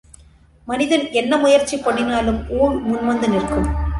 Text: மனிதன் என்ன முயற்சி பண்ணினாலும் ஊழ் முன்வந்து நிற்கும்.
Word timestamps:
மனிதன் 0.67 1.11
என்ன 1.11 1.37
முயற்சி 1.37 1.77
பண்ணினாலும் 1.77 2.41
ஊழ் 2.49 2.75
முன்வந்து 2.89 3.29
நிற்கும். 3.29 3.89